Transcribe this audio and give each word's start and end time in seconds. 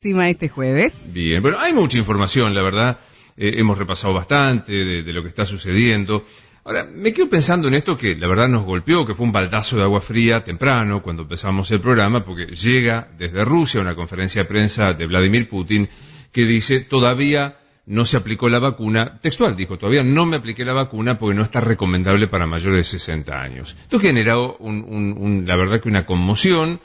este 0.00 0.48
jueves. 0.48 1.12
Bien, 1.12 1.42
bueno, 1.42 1.58
hay 1.58 1.72
mucha 1.72 1.98
información, 1.98 2.54
la 2.54 2.62
verdad. 2.62 3.00
Eh, 3.36 3.54
hemos 3.56 3.76
repasado 3.76 4.14
bastante 4.14 4.72
de, 4.72 5.12
lo 5.12 5.22
que 5.22 5.28
está 5.28 5.44
sucediendo. 5.44 6.24
Ahora, 6.62 6.84
me 6.84 7.12
quedo 7.12 7.28
pensando 7.28 7.66
en 7.66 7.74
esto 7.74 7.96
que 7.96 8.14
la 8.14 8.28
verdad 8.28 8.46
nos 8.46 8.62
golpeó, 8.62 9.04
que 9.04 9.16
fue 9.16 9.26
un 9.26 9.32
baldazo 9.32 9.76
de 9.76 9.82
agua 9.82 10.00
fría 10.00 10.44
temprano 10.44 11.02
cuando 11.02 11.22
empezamos 11.22 11.68
el 11.72 11.80
programa, 11.80 12.24
porque 12.24 12.46
llega 12.46 13.08
desde 13.18 13.44
Rusia 13.44 13.80
una 13.80 13.96
conferencia 13.96 14.42
de 14.44 14.48
prensa 14.48 14.92
de 14.92 15.04
Vladimir 15.04 15.48
Putin 15.48 15.88
que 16.30 16.44
dice 16.44 16.78
todavía 16.78 17.56
no 17.86 18.04
se 18.04 18.18
aplicó 18.18 18.48
la 18.48 18.60
vacuna, 18.60 19.18
textual 19.20 19.56
dijo, 19.56 19.78
todavía 19.78 20.04
no 20.04 20.26
me 20.26 20.36
apliqué 20.36 20.64
la 20.64 20.74
vacuna 20.74 21.18
porque 21.18 21.34
no 21.34 21.42
está 21.42 21.60
recomendable 21.60 22.28
para 22.28 22.46
mayores 22.46 22.92
de 22.92 22.98
60 22.98 23.40
años. 23.40 23.76
Esto 23.80 23.98
generó, 23.98 24.56
un, 24.58 25.44
la 25.44 25.56
verdad 25.56 25.80
que 25.80 25.88
una 25.88 26.06
conmoción, 26.06 26.80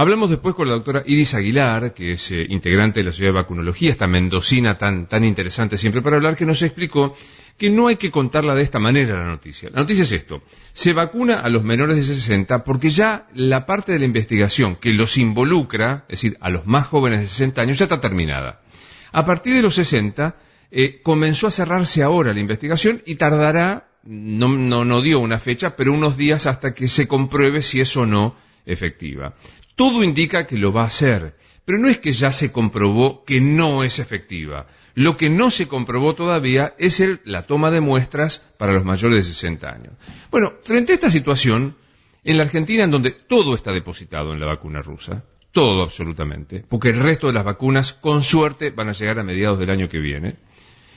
Hablamos 0.00 0.30
después 0.30 0.54
con 0.54 0.68
la 0.68 0.74
doctora 0.74 1.02
Iris 1.06 1.34
Aguilar, 1.34 1.92
que 1.92 2.12
es 2.12 2.30
eh, 2.30 2.46
integrante 2.50 3.00
de 3.00 3.04
la 3.06 3.10
Sociedad 3.10 3.32
de 3.32 3.40
Vacunología, 3.40 3.90
esta 3.90 4.06
mendocina 4.06 4.78
tan, 4.78 5.08
tan 5.08 5.24
interesante 5.24 5.76
siempre 5.76 6.02
para 6.02 6.14
hablar, 6.14 6.36
que 6.36 6.46
nos 6.46 6.62
explicó 6.62 7.16
que 7.56 7.68
no 7.68 7.88
hay 7.88 7.96
que 7.96 8.12
contarla 8.12 8.54
de 8.54 8.62
esta 8.62 8.78
manera 8.78 9.16
la 9.16 9.24
noticia. 9.24 9.70
La 9.70 9.80
noticia 9.80 10.04
es 10.04 10.12
esto. 10.12 10.40
Se 10.72 10.92
vacuna 10.92 11.40
a 11.40 11.48
los 11.48 11.64
menores 11.64 11.96
de 11.96 12.04
60 12.14 12.62
porque 12.62 12.90
ya 12.90 13.26
la 13.34 13.66
parte 13.66 13.90
de 13.90 13.98
la 13.98 14.04
investigación 14.04 14.76
que 14.76 14.92
los 14.92 15.16
involucra, 15.16 16.04
es 16.08 16.20
decir, 16.20 16.38
a 16.40 16.48
los 16.48 16.64
más 16.64 16.86
jóvenes 16.86 17.18
de 17.18 17.26
60 17.26 17.62
años, 17.62 17.78
ya 17.80 17.86
está 17.86 18.00
terminada. 18.00 18.62
A 19.10 19.24
partir 19.24 19.52
de 19.54 19.62
los 19.62 19.74
60, 19.74 20.36
eh, 20.70 21.00
comenzó 21.02 21.48
a 21.48 21.50
cerrarse 21.50 22.04
ahora 22.04 22.32
la 22.32 22.38
investigación 22.38 23.02
y 23.04 23.16
tardará, 23.16 23.88
no, 24.04 24.48
no, 24.48 24.84
no 24.84 25.02
dio 25.02 25.18
una 25.18 25.40
fecha, 25.40 25.74
pero 25.74 25.92
unos 25.92 26.16
días 26.16 26.46
hasta 26.46 26.72
que 26.72 26.86
se 26.86 27.08
compruebe 27.08 27.62
si 27.62 27.80
es 27.80 27.96
o 27.96 28.06
no 28.06 28.36
efectiva. 28.64 29.34
Todo 29.78 30.02
indica 30.02 30.44
que 30.44 30.58
lo 30.58 30.72
va 30.72 30.82
a 30.82 30.86
hacer, 30.86 31.36
pero 31.64 31.78
no 31.78 31.88
es 31.88 32.00
que 32.00 32.10
ya 32.10 32.32
se 32.32 32.50
comprobó 32.50 33.22
que 33.24 33.40
no 33.40 33.84
es 33.84 34.00
efectiva. 34.00 34.66
Lo 34.96 35.16
que 35.16 35.30
no 35.30 35.50
se 35.50 35.68
comprobó 35.68 36.16
todavía 36.16 36.74
es 36.80 37.00
la 37.24 37.46
toma 37.46 37.70
de 37.70 37.80
muestras 37.80 38.42
para 38.58 38.72
los 38.72 38.84
mayores 38.84 39.18
de 39.18 39.32
60 39.32 39.70
años. 39.70 39.92
Bueno, 40.32 40.54
frente 40.62 40.90
a 40.90 40.94
esta 40.96 41.12
situación, 41.12 41.76
en 42.24 42.36
la 42.36 42.42
Argentina, 42.42 42.82
en 42.82 42.90
donde 42.90 43.12
todo 43.12 43.54
está 43.54 43.70
depositado 43.70 44.32
en 44.32 44.40
la 44.40 44.46
vacuna 44.46 44.82
rusa, 44.82 45.22
todo 45.52 45.84
absolutamente, 45.84 46.64
porque 46.68 46.88
el 46.88 46.98
resto 46.98 47.28
de 47.28 47.34
las 47.34 47.44
vacunas, 47.44 47.92
con 47.92 48.24
suerte, 48.24 48.70
van 48.72 48.88
a 48.88 48.94
llegar 48.94 49.20
a 49.20 49.22
mediados 49.22 49.60
del 49.60 49.70
año 49.70 49.88
que 49.88 50.00
viene. 50.00 50.38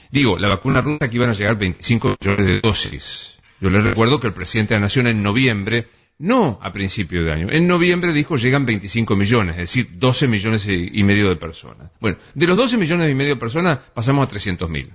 Digo, 0.09 0.39
la 0.39 0.47
vacuna 0.47 0.81
rusa 0.81 1.05
aquí 1.05 1.19
van 1.19 1.29
a 1.29 1.33
llegar 1.33 1.55
25 1.55 2.15
millones 2.19 2.45
de 2.47 2.61
dosis. 2.61 3.37
Yo 3.59 3.69
les 3.69 3.83
recuerdo 3.83 4.19
que 4.19 4.25
el 4.25 4.33
presidente 4.33 4.73
de 4.73 4.79
la 4.79 4.85
Nación 4.85 5.05
en 5.05 5.21
noviembre 5.21 5.87
no 6.21 6.59
a 6.61 6.71
principio 6.71 7.23
de 7.23 7.33
año. 7.33 7.47
En 7.49 7.67
noviembre 7.67 8.13
dijo 8.13 8.35
llegan 8.35 8.65
25 8.65 9.15
millones, 9.15 9.55
es 9.55 9.61
decir, 9.61 9.89
12 9.93 10.27
millones 10.27 10.67
y 10.67 11.03
medio 11.03 11.27
de 11.27 11.35
personas. 11.35 11.91
Bueno, 11.99 12.17
de 12.33 12.47
los 12.47 12.55
12 12.55 12.77
millones 12.77 13.11
y 13.11 13.15
medio 13.15 13.35
de 13.35 13.39
personas 13.39 13.79
pasamos 13.93 14.27
a 14.27 14.29
300 14.29 14.69
mil. 14.69 14.91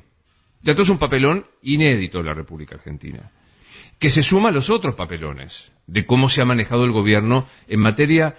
Ya 0.63 0.73
esto 0.73 0.83
es 0.83 0.89
un 0.89 0.99
papelón 0.99 1.47
inédito 1.63 2.19
de 2.19 2.25
la 2.25 2.35
República 2.35 2.77
Argentina, 2.77 3.31
que 3.99 4.11
se 4.11 4.23
suma 4.23 4.51
a 4.51 4.53
los 4.53 4.71
otros 4.71 4.95
papelones 4.95 5.73
de 5.87 6.07
cómo 6.07 6.29
se 6.29 6.43
ha 6.43 6.45
manejado 6.45 6.85
el 6.85 6.93
gobierno 6.93 7.47
en 7.69 7.81
materia, 7.81 8.37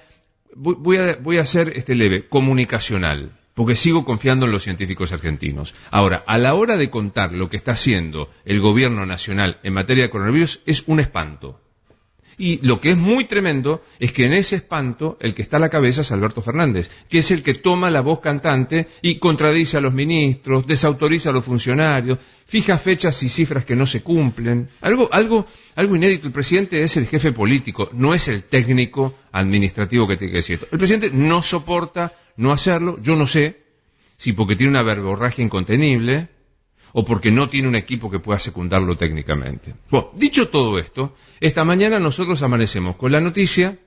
voy, 0.56 0.98
a, 0.98 1.16
voy 1.18 1.38
a 1.38 1.42
hacer 1.42 1.74
este 1.76 1.96
leve, 1.96 2.28
comunicacional, 2.28 3.38
porque 3.54 3.76
sigo 3.76 4.06
confiando 4.06 4.46
en 4.46 4.52
los 4.52 4.64
científicos 4.64 5.12
argentinos. 5.12 5.76
Ahora, 5.92 6.24
a 6.26 6.38
la 6.38 6.54
hora 6.54 6.78
de 6.78 6.90
contar 6.90 7.34
lo 7.34 7.50
que 7.50 7.58
está 7.58 7.72
haciendo 7.72 8.30
el 8.46 8.62
gobierno 8.62 9.06
nacional 9.06 9.60
en 9.64 9.74
materia 9.74 10.04
de 10.04 10.10
coronavirus 10.10 10.62
es 10.66 10.84
un 10.88 11.00
espanto. 11.00 11.62
Y 12.40 12.60
lo 12.66 12.80
que 12.80 12.92
es 12.92 12.98
muy 12.98 13.26
tremendo 13.26 13.82
es 14.00 14.12
que 14.12 14.26
en 14.26 14.34
ese 14.34 14.58
espanto 14.58 15.18
el 15.20 15.34
que 15.34 15.42
está 15.42 15.58
a 15.58 15.60
la 15.60 15.70
cabeza 15.70 16.02
es 16.02 16.12
Alberto 16.12 16.42
Fernández, 16.42 16.92
que 17.10 17.18
es 17.18 17.32
el 17.32 17.42
que 17.42 17.56
toma 17.56 17.90
la 17.90 18.02
voz 18.02 18.20
cantante 18.20 18.88
y 19.02 19.18
contradice 19.18 19.78
a 19.78 19.82
los 19.82 19.94
ministros, 19.94 20.68
desautoriza 20.68 21.32
a 21.32 21.34
los 21.34 21.44
funcionarios, 21.44 22.20
fija 22.46 22.78
fechas 22.78 23.24
y 23.24 23.30
cifras 23.30 23.66
que 23.66 23.76
no 23.76 23.88
se 23.88 24.02
cumplen. 24.02 24.70
Algo, 24.82 25.10
algo, 25.12 25.48
algo 25.76 25.96
inédito. 25.96 26.28
El 26.28 26.34
presidente 26.34 26.84
es 26.84 26.96
el 26.98 27.08
jefe 27.08 27.32
político, 27.32 27.90
no 27.94 28.14
es 28.14 28.28
el 28.28 28.44
técnico 28.44 29.16
administrativo 29.32 30.08
que 30.08 30.18
tiene 30.18 30.34
que 30.34 30.38
decir 30.38 30.54
esto. 30.56 30.68
El 30.72 30.78
presidente 30.78 31.10
no 31.12 31.42
soporta 31.42 32.14
no 32.36 32.52
hacerlo, 32.52 33.00
yo 33.02 33.16
no 33.16 33.26
sé 33.26 33.64
si 34.16 34.34
porque 34.34 34.56
tiene 34.56 34.72
una 34.72 34.84
verborragia 34.84 35.44
incontenible, 35.44 36.30
o 36.94 37.04
porque 37.04 37.32
no 37.32 37.50
tiene 37.50 37.68
un 37.68 37.76
equipo 37.76 38.10
que 38.10 38.20
pueda 38.20 38.40
secundarlo 38.40 38.96
técnicamente. 38.96 39.76
Bueno, 39.90 40.12
dicho 40.16 40.50
todo 40.50 40.80
esto, 40.80 41.16
esta 41.40 41.64
mañana 41.64 42.00
nosotros 42.00 42.42
amanecemos 42.42 42.96
con 42.96 43.12
la 43.12 43.22
noticia 43.22 43.78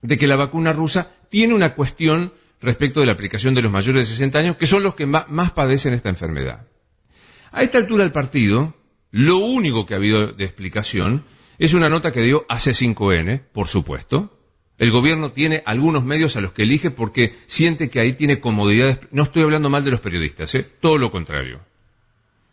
de 0.00 0.18
que 0.18 0.26
la 0.26 0.36
vacuna 0.36 0.72
rusa 0.72 1.10
tiene 1.30 1.54
una 1.54 1.74
cuestión 1.74 2.32
respecto 2.60 3.00
de 3.00 3.06
la 3.06 3.12
aplicación 3.12 3.54
de 3.54 3.62
los 3.62 3.72
mayores 3.72 4.08
de 4.08 4.14
60 4.14 4.38
años, 4.38 4.56
que 4.56 4.66
son 4.66 4.82
los 4.82 4.94
que 4.94 5.06
más 5.06 5.52
padecen 5.52 5.94
esta 5.94 6.08
enfermedad. 6.08 6.66
A 7.50 7.62
esta 7.62 7.78
altura 7.78 8.04
del 8.04 8.12
partido, 8.12 8.74
lo 9.10 9.38
único 9.38 9.84
que 9.84 9.94
ha 9.94 9.98
habido 9.98 10.32
de 10.32 10.44
explicación 10.44 11.24
es 11.58 11.74
una 11.74 11.88
nota 11.88 12.12
que 12.12 12.22
dio 12.22 12.46
AC5N, 12.48 13.42
por 13.52 13.68
supuesto. 13.68 14.38
El 14.78 14.90
gobierno 14.90 15.32
tiene 15.32 15.62
algunos 15.66 16.04
medios 16.04 16.36
a 16.36 16.40
los 16.40 16.52
que 16.52 16.62
elige 16.62 16.90
porque 16.90 17.34
siente 17.46 17.90
que 17.90 18.00
ahí 18.00 18.14
tiene 18.14 18.40
comodidades. 18.40 19.00
No 19.10 19.24
estoy 19.24 19.42
hablando 19.42 19.70
mal 19.70 19.84
de 19.84 19.90
los 19.90 20.00
periodistas, 20.00 20.54
¿eh? 20.54 20.66
todo 20.80 20.98
lo 20.98 21.10
contrario 21.10 21.71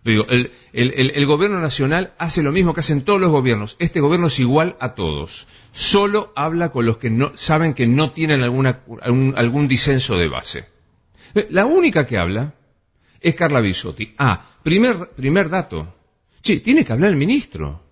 el, 0.04 1.26
gobierno 1.26 1.60
nacional 1.60 2.14
hace 2.18 2.42
lo 2.42 2.52
mismo 2.52 2.74
que 2.74 2.80
hacen 2.80 3.04
todos 3.04 3.20
los 3.20 3.32
gobiernos. 3.32 3.76
Este 3.80 4.00
gobierno 4.00 4.28
es 4.28 4.40
igual 4.40 4.76
a 4.80 4.96
todos. 4.96 5.48
Solo 5.72 6.32
habla 6.36 6.70
con 6.70 6.86
los 6.86 6.98
que 6.98 7.10
no, 7.10 7.32
saben 7.36 7.74
que 7.74 7.88
no 7.88 8.12
tienen 8.12 8.42
algún, 8.42 9.68
disenso 9.68 10.16
de 10.18 10.28
base. 10.28 10.66
La 11.50 11.66
única 11.66 12.06
que 12.06 12.18
habla 12.18 12.54
es 13.20 13.36
Carla 13.36 13.60
Bisotti. 13.60 14.14
Ah, 14.18 14.42
primer, 14.64 15.10
primer 15.12 15.50
dato. 15.50 15.96
Sí, 16.42 16.62
tiene 16.62 16.86
que 16.86 16.94
hablar 16.94 17.12
el 17.12 17.18
ministro. 17.18 17.89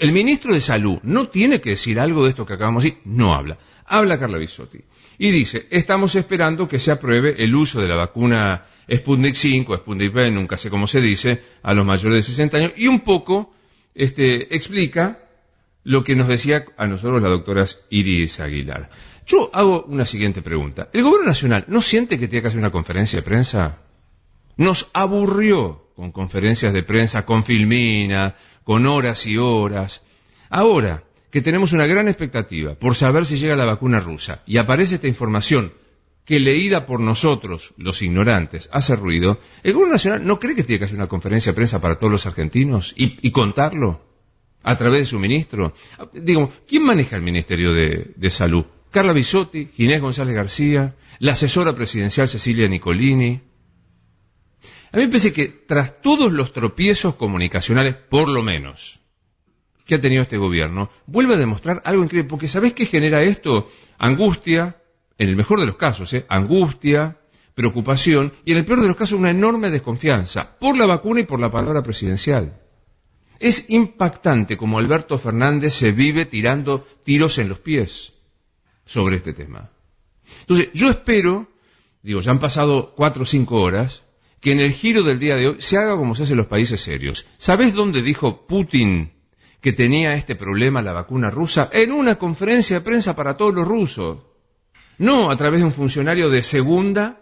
El 0.00 0.12
ministro 0.12 0.54
de 0.54 0.62
Salud 0.62 0.98
no 1.02 1.28
tiene 1.28 1.60
que 1.60 1.70
decir 1.70 2.00
algo 2.00 2.24
de 2.24 2.30
esto 2.30 2.46
que 2.46 2.54
acabamos 2.54 2.82
de 2.82 2.88
decir, 2.88 3.02
no 3.04 3.34
habla. 3.34 3.58
Habla 3.84 4.18
Carla 4.18 4.38
Bisotti. 4.38 4.78
Y 5.18 5.30
dice, 5.30 5.66
estamos 5.68 6.14
esperando 6.14 6.66
que 6.66 6.78
se 6.78 6.90
apruebe 6.90 7.34
el 7.36 7.54
uso 7.54 7.82
de 7.82 7.88
la 7.88 7.96
vacuna 7.96 8.64
Sputnik 8.90 9.34
5, 9.34 9.76
Sputnik 9.76 10.14
V, 10.14 10.30
nunca 10.30 10.56
sé 10.56 10.70
cómo 10.70 10.86
se 10.86 11.02
dice, 11.02 11.42
a 11.62 11.74
los 11.74 11.84
mayores 11.84 12.14
de 12.14 12.22
60 12.32 12.56
años, 12.56 12.72
y 12.78 12.86
un 12.86 13.00
poco 13.00 13.52
este, 13.94 14.56
explica 14.56 15.18
lo 15.84 16.02
que 16.02 16.16
nos 16.16 16.28
decía 16.28 16.64
a 16.78 16.86
nosotros 16.86 17.20
la 17.20 17.28
doctora 17.28 17.66
Iris 17.90 18.40
Aguilar. 18.40 18.88
Yo 19.26 19.50
hago 19.52 19.84
una 19.84 20.06
siguiente 20.06 20.40
pregunta. 20.40 20.88
¿El 20.94 21.02
gobierno 21.02 21.26
nacional 21.26 21.66
no 21.68 21.82
siente 21.82 22.18
que 22.18 22.26
tiene 22.26 22.40
que 22.40 22.48
hacer 22.48 22.58
una 22.58 22.72
conferencia 22.72 23.18
de 23.18 23.22
prensa? 23.22 23.80
Nos 24.56 24.90
aburrió 24.92 25.90
con 25.96 26.12
conferencias 26.12 26.72
de 26.72 26.82
prensa, 26.82 27.26
con 27.26 27.44
filmina, 27.44 28.34
con 28.64 28.86
horas 28.86 29.26
y 29.26 29.36
horas. 29.36 30.02
Ahora 30.48 31.04
que 31.30 31.42
tenemos 31.42 31.72
una 31.72 31.86
gran 31.86 32.08
expectativa 32.08 32.74
por 32.74 32.94
saber 32.96 33.24
si 33.24 33.38
llega 33.38 33.56
la 33.56 33.64
vacuna 33.64 34.00
rusa 34.00 34.42
y 34.46 34.56
aparece 34.58 34.96
esta 34.96 35.08
información 35.08 35.72
que 36.24 36.40
leída 36.40 36.86
por 36.86 37.00
nosotros, 37.00 37.74
los 37.76 38.02
ignorantes, 38.02 38.68
hace 38.72 38.94
ruido, 38.94 39.40
¿el 39.62 39.72
gobierno 39.72 39.94
nacional 39.94 40.24
no 40.24 40.38
cree 40.38 40.54
que 40.54 40.62
tiene 40.62 40.78
que 40.78 40.84
hacer 40.84 40.96
una 40.96 41.08
conferencia 41.08 41.52
de 41.52 41.56
prensa 41.56 41.80
para 41.80 41.98
todos 41.98 42.12
los 42.12 42.26
argentinos 42.26 42.94
y, 42.96 43.30
contarlo 43.32 44.04
a 44.62 44.76
través 44.76 45.00
de 45.00 45.06
su 45.06 45.18
ministro? 45.18 45.74
Digamos, 46.12 46.54
¿quién 46.68 46.84
maneja 46.84 47.16
el 47.16 47.22
Ministerio 47.22 47.72
de, 47.72 48.12
de 48.14 48.30
Salud? 48.30 48.64
Carla 48.90 49.12
Bisotti, 49.12 49.70
Ginés 49.74 50.00
González 50.00 50.34
García, 50.34 50.94
la 51.18 51.32
asesora 51.32 51.74
presidencial 51.74 52.28
Cecilia 52.28 52.68
Nicolini, 52.68 53.40
a 54.92 54.96
mí 54.96 55.04
me 55.04 55.08
parece 55.08 55.32
que 55.32 55.48
tras 55.48 56.00
todos 56.00 56.32
los 56.32 56.52
tropiezos 56.52 57.14
comunicacionales, 57.14 57.94
por 57.94 58.28
lo 58.28 58.42
menos, 58.42 59.00
que 59.84 59.94
ha 59.94 60.00
tenido 60.00 60.22
este 60.22 60.36
gobierno, 60.36 60.90
vuelve 61.06 61.34
a 61.34 61.38
demostrar 61.38 61.82
algo 61.84 62.02
increíble, 62.02 62.28
porque 62.28 62.48
¿sabés 62.48 62.74
qué 62.74 62.86
genera 62.86 63.22
esto? 63.22 63.70
Angustia, 63.98 64.82
en 65.18 65.28
el 65.28 65.36
mejor 65.36 65.60
de 65.60 65.66
los 65.66 65.76
casos, 65.76 66.12
¿eh? 66.14 66.26
angustia, 66.28 67.20
preocupación 67.54 68.32
y 68.44 68.52
en 68.52 68.58
el 68.58 68.64
peor 68.64 68.80
de 68.80 68.88
los 68.88 68.96
casos 68.96 69.18
una 69.18 69.30
enorme 69.30 69.70
desconfianza 69.70 70.58
por 70.58 70.76
la 70.76 70.86
vacuna 70.86 71.20
y 71.20 71.24
por 71.24 71.40
la 71.40 71.50
palabra 71.50 71.82
presidencial. 71.82 72.60
Es 73.38 73.70
impactante 73.70 74.56
como 74.56 74.78
Alberto 74.78 75.18
Fernández 75.18 75.74
se 75.74 75.92
vive 75.92 76.26
tirando 76.26 76.84
tiros 77.04 77.38
en 77.38 77.48
los 77.48 77.58
pies 77.58 78.14
sobre 78.84 79.16
este 79.16 79.32
tema. 79.32 79.70
Entonces, 80.40 80.68
yo 80.74 80.90
espero, 80.90 81.48
digo, 82.02 82.20
ya 82.20 82.30
han 82.30 82.38
pasado 82.38 82.94
cuatro 82.94 83.22
o 83.22 83.26
cinco 83.26 83.60
horas, 83.60 84.04
que 84.40 84.52
en 84.52 84.60
el 84.60 84.72
giro 84.72 85.02
del 85.02 85.18
día 85.18 85.36
de 85.36 85.48
hoy 85.48 85.56
se 85.58 85.76
haga 85.76 85.96
como 85.96 86.14
se 86.14 86.22
hace 86.22 86.32
en 86.32 86.38
los 86.38 86.46
países 86.46 86.80
serios. 86.80 87.26
¿Sabés 87.36 87.74
dónde 87.74 88.02
dijo 88.02 88.46
Putin 88.46 89.12
que 89.60 89.72
tenía 89.72 90.14
este 90.14 90.34
problema 90.34 90.82
la 90.82 90.92
vacuna 90.92 91.30
rusa? 91.30 91.68
En 91.72 91.92
una 91.92 92.16
conferencia 92.16 92.78
de 92.78 92.84
prensa 92.84 93.14
para 93.14 93.34
todos 93.34 93.54
los 93.54 93.68
rusos. 93.68 94.18
No 94.98 95.30
a 95.30 95.36
través 95.36 95.60
de 95.60 95.66
un 95.66 95.72
funcionario 95.72 96.30
de 96.30 96.42
segunda 96.42 97.20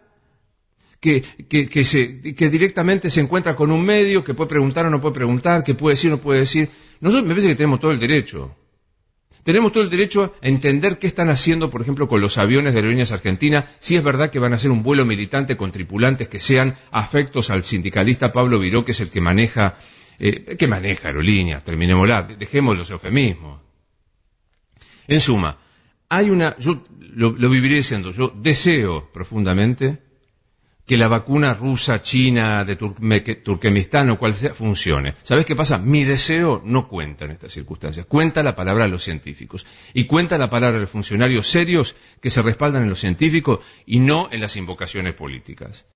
que, 1.00 1.22
que, 1.48 2.50
directamente 2.50 3.10
se 3.10 3.20
encuentra 3.20 3.54
con 3.54 3.70
un 3.70 3.84
medio 3.84 4.24
que 4.24 4.34
puede 4.34 4.48
preguntar 4.48 4.86
o 4.86 4.90
no 4.90 5.00
puede 5.00 5.14
preguntar, 5.14 5.62
que 5.62 5.74
puede 5.74 5.94
decir 5.94 6.10
o 6.10 6.16
no 6.16 6.22
puede 6.22 6.40
decir. 6.40 6.68
Nosotros 7.00 7.26
me 7.26 7.34
parece 7.34 7.48
que 7.48 7.54
tenemos 7.56 7.78
todo 7.80 7.92
el 7.92 8.00
derecho 8.00 8.56
Tenemos 9.48 9.72
todo 9.72 9.82
el 9.82 9.88
derecho 9.88 10.34
a 10.42 10.46
entender 10.46 10.98
qué 10.98 11.06
están 11.06 11.30
haciendo, 11.30 11.70
por 11.70 11.80
ejemplo, 11.80 12.06
con 12.06 12.20
los 12.20 12.36
aviones 12.36 12.74
de 12.74 12.80
aerolíneas 12.80 13.12
argentinas, 13.12 13.64
si 13.78 13.96
es 13.96 14.04
verdad 14.04 14.28
que 14.28 14.38
van 14.38 14.52
a 14.52 14.56
hacer 14.56 14.70
un 14.70 14.82
vuelo 14.82 15.06
militante 15.06 15.56
con 15.56 15.72
tripulantes 15.72 16.28
que 16.28 16.38
sean 16.38 16.76
afectos 16.90 17.48
al 17.48 17.64
sindicalista 17.64 18.30
Pablo 18.30 18.58
Viró, 18.58 18.84
que 18.84 18.92
es 18.92 19.00
el 19.00 19.08
que 19.08 19.22
maneja, 19.22 19.76
eh, 20.18 20.54
que 20.54 20.66
maneja 20.66 21.08
aerolíneas, 21.08 21.64
terminémosla, 21.64 22.24
dejemos 22.24 22.76
los 22.76 22.90
eufemismos. 22.90 23.62
En 25.06 25.18
suma, 25.18 25.56
hay 26.10 26.28
una, 26.28 26.54
yo 26.58 26.84
lo, 27.00 27.30
lo 27.30 27.48
viviré 27.48 27.76
diciendo, 27.76 28.10
yo 28.10 28.30
deseo 28.36 29.10
profundamente 29.10 29.96
que 30.88 30.96
la 30.96 31.06
vacuna 31.06 31.52
rusa, 31.52 32.02
china, 32.02 32.64
de 32.64 32.76
Turkmenistán 32.76 34.08
o 34.08 34.18
cual 34.18 34.32
sea, 34.32 34.54
funcione. 34.54 35.14
¿Sabes 35.22 35.44
qué 35.44 35.54
pasa? 35.54 35.76
Mi 35.76 36.02
deseo 36.04 36.62
no 36.64 36.88
cuenta 36.88 37.26
en 37.26 37.32
estas 37.32 37.52
circunstancias. 37.52 38.06
Cuenta 38.06 38.42
la 38.42 38.56
palabra 38.56 38.84
de 38.84 38.90
los 38.90 39.04
científicos. 39.04 39.66
Y 39.92 40.06
cuenta 40.06 40.38
la 40.38 40.48
palabra 40.48 40.76
de 40.76 40.80
los 40.80 40.90
funcionarios 40.90 41.46
serios 41.46 41.94
que 42.22 42.30
se 42.30 42.40
respaldan 42.40 42.84
en 42.84 42.88
los 42.88 43.00
científicos 43.00 43.60
y 43.84 43.98
no 43.98 44.30
en 44.32 44.40
las 44.40 44.56
invocaciones 44.56 45.12
políticas. 45.12 45.84